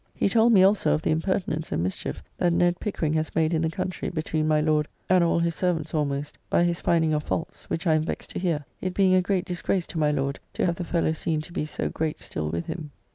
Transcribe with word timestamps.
He 0.15 0.29
told 0.29 0.51
me 0.51 0.63
also 0.63 0.95
of 0.95 1.03
the 1.03 1.11
impertinence 1.11 1.71
and 1.71 1.83
mischief 1.83 2.23
that 2.39 2.51
Ned 2.53 2.79
Pickering 2.79 3.13
has 3.13 3.35
made 3.35 3.53
in 3.53 3.61
the 3.61 3.69
country 3.69 4.09
between 4.09 4.47
my 4.47 4.59
Lord 4.59 4.87
and 5.07 5.23
all 5.23 5.37
his 5.37 5.53
servants 5.53 5.93
almost 5.93 6.39
by 6.49 6.63
his 6.63 6.81
finding 6.81 7.13
of 7.13 7.21
faults, 7.21 7.65
which 7.69 7.85
I 7.85 7.93
am 7.93 8.01
vexed 8.05 8.31
to 8.31 8.39
hear, 8.39 8.65
it 8.81 8.95
being 8.95 9.13
a 9.13 9.21
great 9.21 9.45
disgrace 9.45 9.85
to 9.85 9.99
my 9.99 10.09
Lord 10.09 10.39
to 10.53 10.65
have 10.65 10.77
the 10.77 10.83
fellow 10.85 11.11
seen 11.11 11.39
to 11.41 11.53
be 11.53 11.65
so 11.67 11.87
great 11.87 12.19
still 12.19 12.49
with 12.49 12.65
him. 12.65 12.89